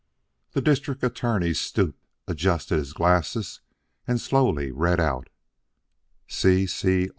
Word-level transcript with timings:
The 0.53 0.63
District 0.63 1.03
Attorney 1.03 1.53
stooped, 1.53 2.07
adjusted 2.27 2.77
his 2.79 2.91
glasses 2.91 3.59
and 4.07 4.19
slowly 4.19 4.71
read 4.71 4.99
out: 4.99 5.29
"C. 6.27 6.65
C. 6.65 7.09